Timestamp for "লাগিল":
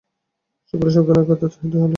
1.73-1.89